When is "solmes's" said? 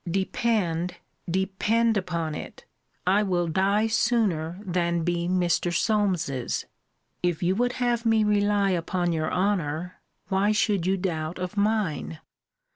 5.71-6.65